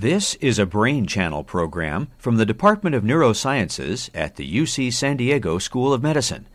[0.00, 5.16] This is a Brain Channel program from the Department of Neurosciences at the UC San
[5.16, 6.46] Diego School of Medicine.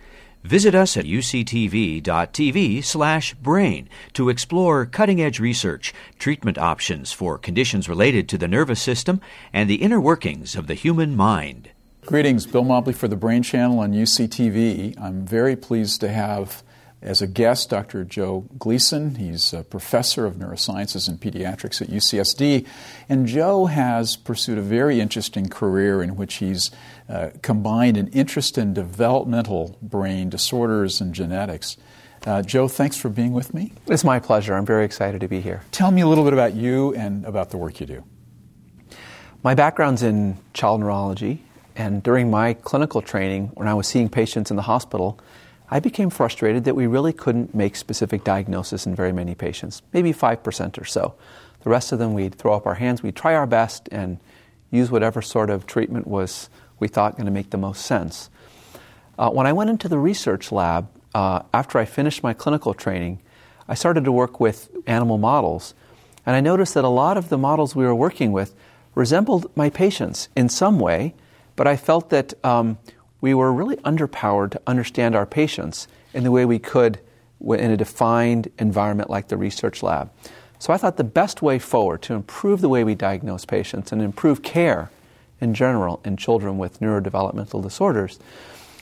[0.46, 7.90] Visit us at uctv.tv slash brain to explore cutting edge research, treatment options for conditions
[7.90, 9.20] related to the nervous system,
[9.52, 11.70] and the inner workings of the human mind.
[12.06, 14.98] Greetings, Bill Mobley for the Brain Channel on UCTV.
[14.98, 16.64] I'm very pleased to have
[17.04, 18.04] as a guest Dr.
[18.06, 19.16] Joe Gleeson.
[19.16, 22.66] He's a professor of neurosciences and pediatrics at UCSD.
[23.10, 26.72] And Joe has pursued a very interesting career in which he's
[27.10, 31.78] uh, combined an interest in developmental brain disorders and genetics.
[32.26, 33.74] Uh, Joe, thanks for being with me.
[33.88, 34.56] It's my pleasure.
[34.56, 35.62] I'm very excited to be here.
[35.72, 38.04] Tell me a little bit about you and about the work you do.
[39.44, 41.44] My background's in child neurology,
[41.76, 45.20] and during my clinical training, when I was seeing patients in the hospital,
[45.70, 50.14] I became frustrated that we really couldn't make specific diagnosis in very many patients, maybe
[50.14, 51.16] 5% or so.
[51.62, 54.20] The rest of them, we'd throw up our hands, we'd try our best and
[54.70, 58.30] use whatever sort of treatment was we thought going to make the most sense.
[59.18, 63.20] Uh, when I went into the research lab, uh, after I finished my clinical training,
[63.68, 65.74] I started to work with animal models,
[66.26, 68.54] and I noticed that a lot of the models we were working with
[68.96, 71.14] resembled my patients in some way,
[71.56, 72.78] but I felt that um,
[73.24, 77.00] we were really underpowered to understand our patients in the way we could
[77.40, 80.12] in a defined environment like the research lab.
[80.60, 84.02] So I thought the best way forward to improve the way we diagnose patients and
[84.02, 84.92] improve care
[85.40, 88.20] in general in children with neurodevelopmental disorders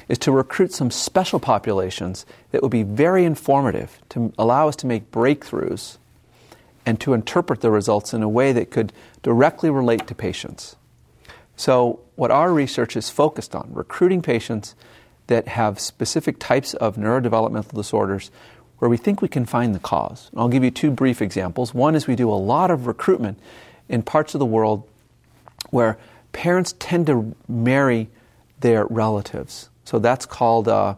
[0.09, 4.87] is to recruit some special populations that would be very informative to allow us to
[4.87, 5.99] make breakthroughs
[6.83, 10.77] and to interpret the results in a way that could directly relate to patients.
[11.61, 14.73] So, what our research is focused on, recruiting patients
[15.27, 18.31] that have specific types of neurodevelopmental disorders
[18.79, 20.29] where we think we can find the cause.
[20.31, 21.71] And I'll give you two brief examples.
[21.71, 23.39] One is we do a lot of recruitment
[23.87, 24.89] in parts of the world
[25.69, 25.99] where
[26.31, 28.09] parents tend to marry
[28.61, 29.69] their relatives.
[29.85, 30.95] So that's called uh,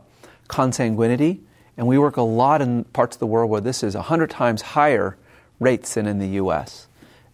[0.47, 1.41] consanguinity.
[1.75, 4.61] And we work a lot in parts of the world where this is 100 times
[4.61, 5.17] higher
[5.59, 6.87] rates than in the US.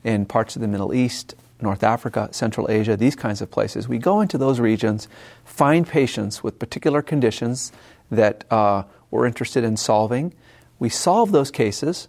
[0.04, 3.88] In parts of the Middle East, North Africa, Central Asia, these kinds of places.
[3.88, 5.08] We go into those regions,
[5.44, 7.72] find patients with particular conditions
[8.12, 10.34] that uh, we're interested in solving.
[10.80, 12.08] We solve those cases.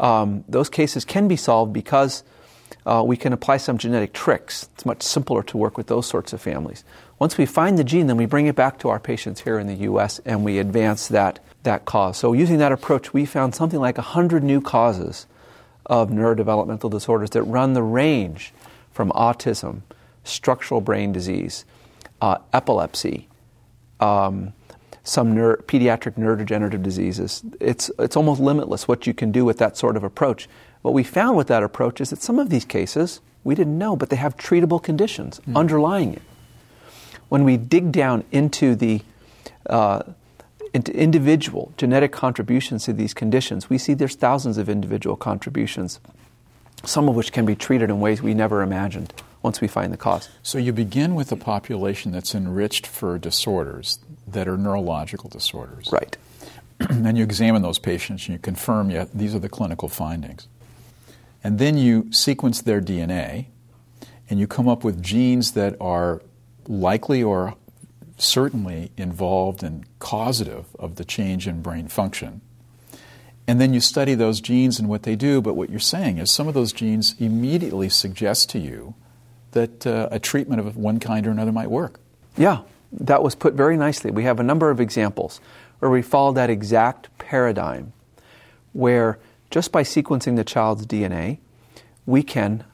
[0.00, 2.24] Um, those cases can be solved because
[2.84, 4.68] uh, we can apply some genetic tricks.
[4.74, 6.84] It's much simpler to work with those sorts of families.
[7.18, 9.66] Once we find the gene, then we bring it back to our patients here in
[9.66, 10.20] the U.S.
[10.24, 12.16] and we advance that, that cause.
[12.18, 15.26] So, using that approach, we found something like 100 new causes
[15.86, 18.52] of neurodevelopmental disorders that run the range
[18.92, 19.82] from autism,
[20.24, 21.64] structural brain disease,
[22.20, 23.28] uh, epilepsy,
[24.00, 24.52] um,
[25.04, 27.42] some neuro- pediatric neurodegenerative diseases.
[27.60, 30.48] It's, it's almost limitless what you can do with that sort of approach.
[30.82, 33.94] What we found with that approach is that some of these cases we didn't know,
[33.94, 35.56] but they have treatable conditions mm.
[35.56, 36.22] underlying it.
[37.28, 39.02] When we dig down into the
[39.70, 40.02] uh,
[40.74, 46.00] individual genetic contributions to these conditions, we see there's thousands of individual contributions,
[46.84, 49.12] some of which can be treated in ways we never imagined
[49.42, 50.28] once we find the cause.
[50.42, 55.88] So you begin with a population that's enriched for disorders that are neurological disorders.
[55.92, 56.16] Right.
[56.80, 60.48] and then you examine those patients and you confirm, yeah, these are the clinical findings.
[61.44, 63.46] And then you sequence their DNA
[64.28, 66.22] and you come up with genes that are
[66.66, 67.54] likely or
[68.16, 72.40] certainly involved and causative of the change in brain function.
[73.46, 76.32] And then you study those genes and what they do, but what you're saying is
[76.32, 78.94] some of those genes immediately suggest to you
[79.52, 82.00] that uh, a treatment of one kind or another might work.
[82.36, 82.62] Yeah,
[82.92, 84.10] that was put very nicely.
[84.10, 85.40] We have a number of examples
[85.78, 87.92] where we follow that exact paradigm
[88.72, 89.18] where
[89.50, 91.38] just by sequencing the child's DNA,
[92.04, 92.64] we can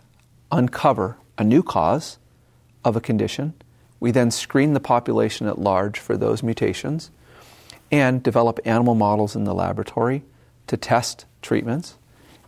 [0.50, 2.19] uncover a new cause
[2.84, 3.54] of a condition
[4.02, 7.12] we then screen the population at large for those mutations
[7.92, 10.24] and develop animal models in the laboratory
[10.66, 11.96] to test treatments.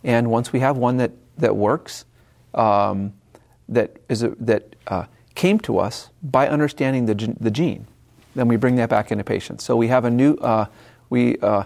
[0.03, 2.03] And once we have one that, that works,
[2.53, 3.13] um,
[3.69, 7.87] that, is a, that uh, came to us by understanding the, the gene,
[8.35, 9.63] then we bring that back into patients.
[9.63, 10.65] So we have a new, uh,
[11.09, 11.63] we, uh,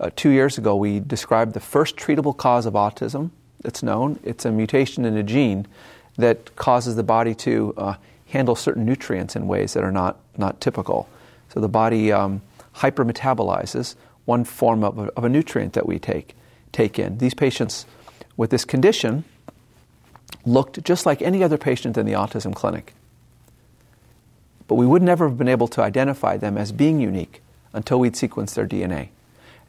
[0.00, 3.30] uh two years ago, we described the first treatable cause of autism
[3.62, 4.20] that's known.
[4.22, 5.66] It's a mutation in a gene
[6.18, 7.94] that causes the body to uh,
[8.34, 11.08] handle certain nutrients in ways that are not, not typical.
[11.50, 12.42] So the body um,
[12.76, 13.94] hypermetabolizes
[14.24, 16.34] one form of a, of a nutrient that we take,
[16.72, 17.18] take in.
[17.18, 17.86] These patients
[18.36, 19.22] with this condition
[20.44, 22.92] looked just like any other patient in the autism clinic.
[24.66, 27.40] But we would never have been able to identify them as being unique
[27.72, 29.10] until we'd sequenced their DNA.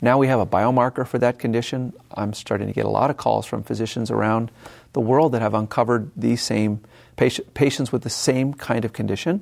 [0.01, 1.94] Now we have a biomarker for that condition.
[2.15, 4.50] I'm starting to get a lot of calls from physicians around
[4.94, 6.81] the world that have uncovered these same
[7.15, 9.41] patients with the same kind of condition,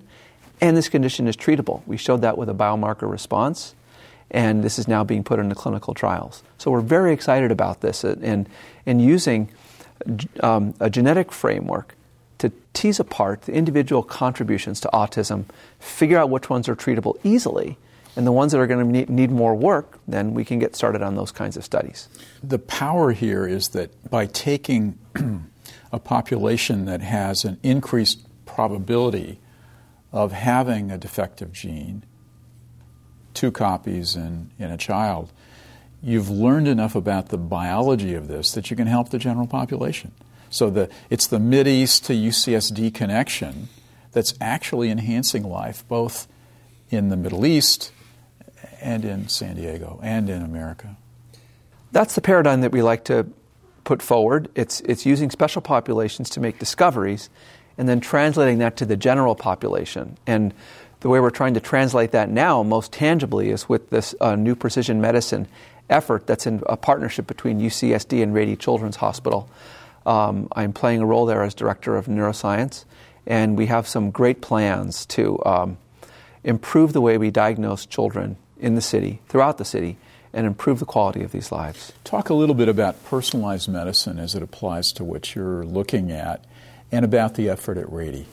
[0.61, 1.81] and this condition is treatable.
[1.85, 3.75] We showed that with a biomarker response,
[4.31, 6.43] and this is now being put into clinical trials.
[6.57, 8.47] So we're very excited about this and,
[8.85, 9.49] and using
[10.41, 11.95] um, a genetic framework
[12.39, 15.45] to tease apart the individual contributions to autism,
[15.79, 17.77] figure out which ones are treatable easily,
[18.15, 20.75] and the ones that are going to need, need more work, then we can get
[20.75, 22.09] started on those kinds of studies.
[22.43, 24.97] The power here is that by taking
[25.93, 29.39] a population that has an increased probability
[30.11, 32.03] of having a defective gene,
[33.35, 35.31] two copies in, in a child,
[36.01, 40.11] you've learned enough about the biology of this that you can help the general population.
[40.49, 43.69] So the, it's the East to UCSD connection
[44.13, 46.27] that's actually enhancing life both
[46.89, 47.91] in the Middle East
[48.81, 50.97] and in San Diego and in America.
[51.91, 53.27] That's the paradigm that we like to
[53.83, 54.50] put forward.
[54.56, 57.30] It's, it's using special populations to make discoveries
[57.77, 60.18] and then translating that to the general population.
[60.27, 60.53] And
[61.00, 64.56] the way we're trying to translate that now most tangibly is with this uh, new
[64.56, 65.47] precision medicine
[65.89, 69.50] effort that's in a partnership between UCSD and Rady Children's Hospital.
[70.06, 72.86] Um, I'm playing a role there as director of neuroscience,
[73.25, 75.77] and we have some great plans to um,
[76.44, 79.97] improve the way we diagnose children in the city, throughout the city,
[80.33, 81.94] and improve the quality of these lives.
[82.03, 86.44] Talk a little bit about personalized medicine as it applies to what you're looking at
[86.91, 88.25] and about the effort at Rady.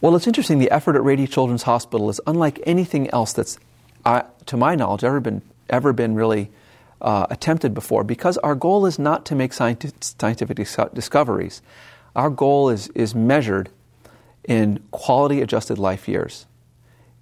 [0.00, 0.58] Well, it's interesting.
[0.58, 3.58] The effort at Rady Children's Hospital is unlike anything else that's,
[4.04, 6.50] uh, to my knowledge, ever been ever been really
[7.00, 8.04] uh, attempted before.
[8.04, 10.56] Because our goal is not to make scientific
[10.94, 11.62] discoveries.
[12.14, 13.70] Our goal is is measured
[14.44, 16.46] in quality adjusted life years,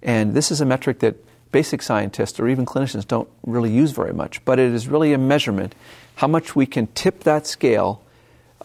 [0.03, 1.15] and this is a metric that
[1.55, 5.17] basic scientists or even clinicians don't really use very much, but it is really a
[5.17, 5.73] measurement
[6.15, 8.01] how much we can tip that scale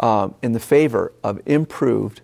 [0.00, 2.20] um, in the favor of improved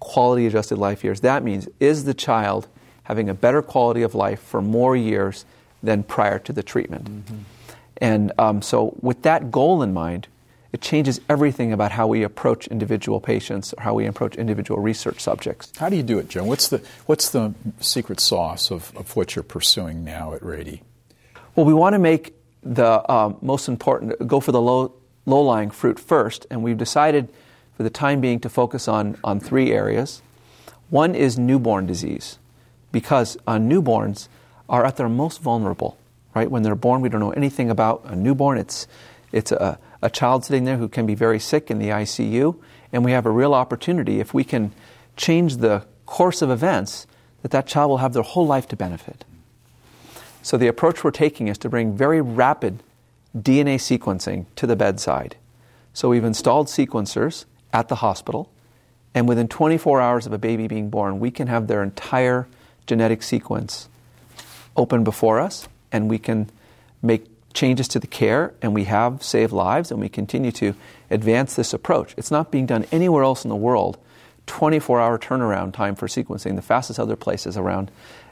[0.00, 1.22] quality adjusted life years.
[1.22, 2.68] That means, is the child
[3.04, 5.46] having a better quality of life for more years
[5.82, 7.06] than prior to the treatment?
[7.06, 7.38] Mm-hmm.
[7.96, 10.28] And um, so, with that goal in mind,
[10.74, 15.20] it changes everything about how we approach individual patients or how we approach individual research
[15.20, 15.72] subjects.
[15.78, 16.42] How do you do it, Joe?
[16.42, 20.82] What's the, what's the secret sauce of, of what you're pursuing now at Rady?
[21.54, 22.34] Well, we want to make
[22.64, 24.92] the uh, most important, go for the low,
[25.26, 27.28] low-lying fruit first, and we've decided
[27.76, 30.22] for the time being to focus on, on three areas.
[30.90, 32.40] One is newborn disease,
[32.90, 34.26] because uh, newborns
[34.68, 35.96] are at their most vulnerable,
[36.34, 36.50] right?
[36.50, 38.58] When they're born, we don't know anything about a newborn.
[38.58, 38.88] It's,
[39.30, 42.54] it's a, a child sitting there who can be very sick in the ICU,
[42.92, 44.70] and we have a real opportunity if we can
[45.16, 47.06] change the course of events
[47.40, 49.24] that that child will have their whole life to benefit.
[50.42, 52.82] So the approach we're taking is to bring very rapid
[53.34, 55.36] DNA sequencing to the bedside.
[55.94, 58.50] So we've installed sequencers at the hospital,
[59.14, 62.46] and within 24 hours of a baby being born, we can have their entire
[62.86, 63.88] genetic sequence
[64.76, 66.50] open before us, and we can
[67.00, 70.74] make changes to the care, and we have saved lives, and we continue to
[71.10, 72.14] advance this approach.
[72.16, 73.96] It's not being done anywhere else in the world.
[74.46, 76.56] 24 hour turnaround time for sequencing.
[76.56, 77.90] The fastest other place is around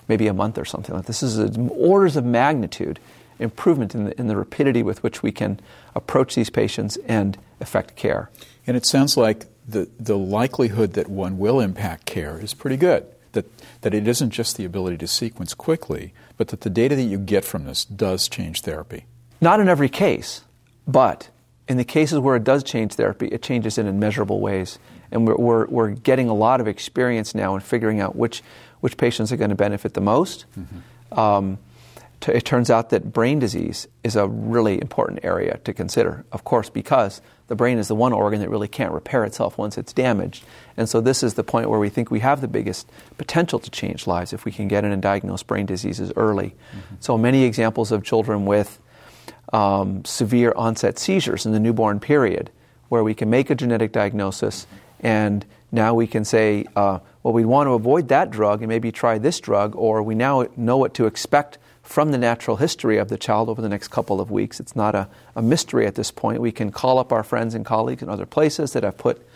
[0.08, 1.20] maybe a month or something like this.
[1.20, 3.00] This is orders of magnitude
[3.38, 5.58] improvement in the, in the rapidity with which we can
[5.94, 8.30] approach these patients and affect care.
[8.66, 13.06] And it sounds like the, the likelihood that one will impact care is pretty good.
[13.32, 13.46] That,
[13.80, 17.16] that it isn't just the ability to sequence quickly, but that the data that you
[17.16, 19.06] get from this does change therapy.
[19.42, 20.42] Not in every case,
[20.86, 21.28] but
[21.68, 24.78] in the cases where it does change therapy, it changes in measurable ways.
[25.10, 28.42] And we're, we're, we're getting a lot of experience now in figuring out which,
[28.80, 30.46] which patients are going to benefit the most.
[30.58, 31.18] Mm-hmm.
[31.18, 31.58] Um,
[32.20, 36.44] t- it turns out that brain disease is a really important area to consider, of
[36.44, 39.92] course, because the brain is the one organ that really can't repair itself once it's
[39.92, 40.44] damaged.
[40.76, 43.70] And so, this is the point where we think we have the biggest potential to
[43.70, 46.54] change lives if we can get in and diagnose brain diseases early.
[46.70, 46.94] Mm-hmm.
[47.00, 48.78] So, many examples of children with
[49.52, 52.50] um, severe onset seizures in the newborn period,
[52.88, 54.66] where we can make a genetic diagnosis
[55.00, 58.92] and now we can say, uh, well, we want to avoid that drug and maybe
[58.92, 63.08] try this drug, or we now know what to expect from the natural history of
[63.08, 64.60] the child over the next couple of weeks.
[64.60, 66.40] It's not a, a mystery at this point.
[66.40, 69.26] We can call up our friends and colleagues in other places that have put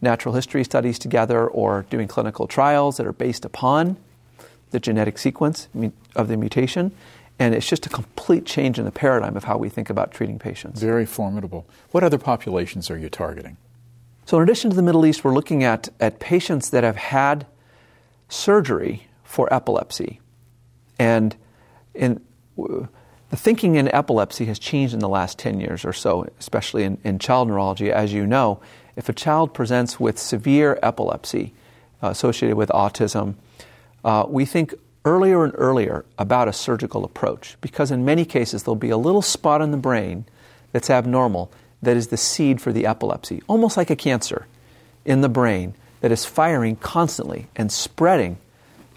[0.00, 3.96] natural history studies together or doing clinical trials that are based upon
[4.70, 5.68] the genetic sequence
[6.14, 6.92] of the mutation
[7.38, 10.38] and it's just a complete change in the paradigm of how we think about treating
[10.38, 10.80] patients.
[10.80, 11.66] Very formidable.
[11.92, 13.56] What other populations are you targeting?
[14.24, 17.46] So, in addition to the Middle East, we're looking at, at patients that have had
[18.28, 20.20] surgery for epilepsy.
[20.98, 21.36] And
[21.94, 22.20] in,
[22.56, 26.98] the thinking in epilepsy has changed in the last 10 years or so, especially in,
[27.04, 28.60] in child neurology, as you know.
[28.96, 31.54] if a child presents with severe epilepsy
[32.02, 33.36] uh, associated with autism,
[34.04, 34.74] uh, we think
[35.08, 39.22] earlier and earlier about a surgical approach because in many cases there'll be a little
[39.22, 40.26] spot in the brain
[40.72, 41.50] that's abnormal
[41.80, 44.46] that is the seed for the epilepsy, almost like a cancer
[45.06, 45.72] in the brain
[46.02, 48.36] that is firing constantly and spreading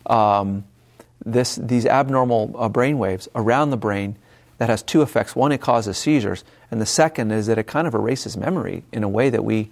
[0.07, 0.65] um,
[1.23, 4.17] this, these abnormal uh, brain waves around the brain
[4.57, 5.33] that has two effects.
[5.33, 9.03] One, it causes seizures, and the second is that it kind of erases memory in
[9.03, 9.69] a way that we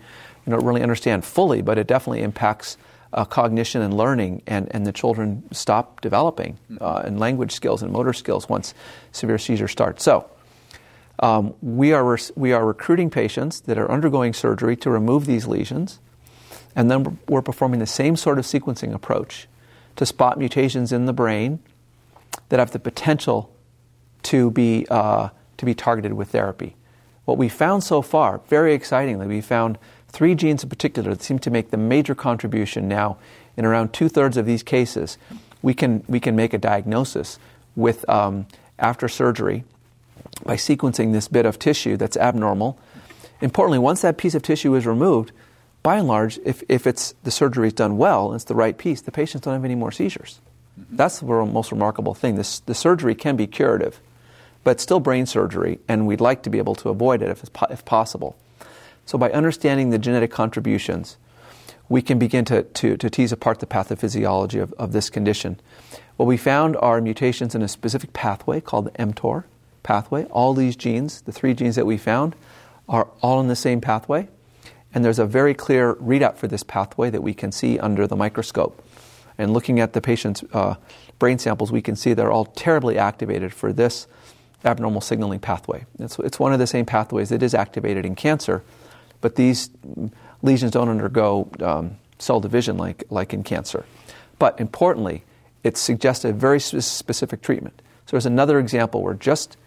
[0.48, 2.78] don't really understand fully, but it definitely impacts
[3.14, 7.92] uh, cognition and learning, and, and the children stop developing uh, in language skills and
[7.92, 8.74] motor skills once
[9.12, 10.00] severe seizures start.
[10.02, 10.30] So,
[11.20, 15.48] um, we, are res- we are recruiting patients that are undergoing surgery to remove these
[15.48, 16.00] lesions,
[16.76, 19.48] and then we're performing the same sort of sequencing approach
[19.96, 21.60] to spot mutations in the brain
[22.50, 23.54] that have the potential
[24.24, 26.76] to be, uh, to be targeted with therapy.
[27.26, 29.78] What we found so far, very excitingly, we found
[30.10, 33.18] three genes in particular that seem to make the major contribution now
[33.56, 35.18] in around two thirds of these cases.
[35.62, 37.40] We can, we can make a diagnosis
[37.76, 38.48] with um,
[38.78, 39.64] after surgery
[40.44, 42.78] by sequencing this bit of tissue that's abnormal.
[43.42, 45.32] Importantly, once that piece of tissue is removed,
[45.82, 48.78] by and large, if, if it's, the surgery is done well and it's the right
[48.78, 50.40] piece, the patients don't have any more seizures.
[50.80, 50.96] Mm-hmm.
[50.96, 52.36] That's the most remarkable thing.
[52.36, 54.02] This, the surgery can be curative,
[54.64, 57.86] but still brain surgery, and we'd like to be able to avoid it if, if
[57.86, 58.36] possible.
[59.10, 61.18] So, by understanding the genetic contributions,
[61.90, 65.60] we can begin to, to, to tease apart the pathophysiology of, of this condition.
[66.18, 69.46] What we found are mutations in a specific pathway called the mTOR
[69.82, 70.26] pathway.
[70.26, 72.36] All these genes, the three genes that we found,
[72.88, 74.28] are all in the same pathway.
[74.94, 78.16] And there's a very clear readout for this pathway that we can see under the
[78.16, 78.88] microscope.
[79.40, 80.76] And looking at the patient's uh,
[81.18, 84.06] brain samples, we can see they're all terribly activated for this
[84.64, 85.88] abnormal signaling pathway.
[85.98, 88.62] It's, it's one of the same pathways that is activated in cancer,
[89.22, 89.70] but these
[90.42, 93.86] lesions don't undergo um, cell division like, like in cancer.
[94.38, 95.24] But importantly,
[95.64, 97.82] it suggests a very specific treatment.
[98.06, 99.58] So there's another example where just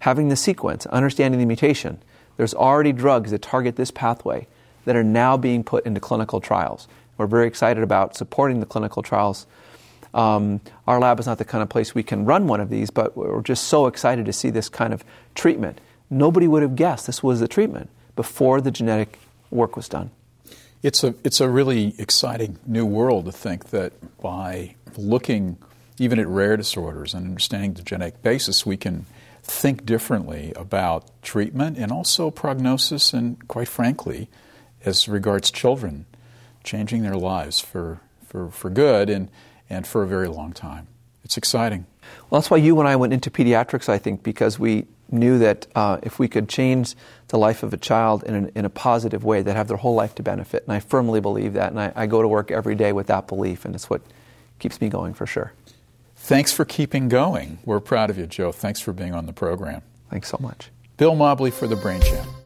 [0.00, 1.98] having the sequence, understanding the mutation,
[2.36, 4.46] there's already drugs that target this pathway
[4.84, 6.88] that are now being put into clinical trials.
[7.18, 9.46] We're very excited about supporting the clinical trials.
[10.14, 12.90] Um, our lab is not the kind of place we can run one of these,
[12.90, 15.04] but we're just so excited to see this kind of
[15.34, 15.80] treatment.
[16.10, 19.18] Nobody would have guessed this was the treatment before the genetic
[19.50, 20.10] work was done.
[20.82, 25.58] It's a, it's a really exciting new world to think that by looking
[25.98, 29.06] even at rare disorders and understanding the genetic basis, we can
[29.42, 34.28] think differently about treatment and also prognosis and, quite frankly,
[34.84, 36.06] as regards children,
[36.64, 39.28] changing their lives for, for, for good and,
[39.70, 40.86] and for a very long time.
[41.24, 41.86] It's exciting.
[42.28, 45.66] Well, that's why you and I went into pediatrics, I think, because we knew that
[45.74, 46.94] uh, if we could change
[47.28, 49.94] the life of a child in, an, in a positive way, they'd have their whole
[49.94, 50.64] life to benefit.
[50.64, 51.70] And I firmly believe that.
[51.70, 54.02] And I, I go to work every day with that belief, and it's what
[54.58, 55.52] keeps me going for sure.
[56.16, 57.58] Thanks for keeping going.
[57.64, 58.52] We're proud of you, Joe.
[58.52, 59.82] Thanks for being on the program.
[60.10, 60.70] Thanks so much.
[60.96, 62.41] Bill Mobley for the Brain Champ.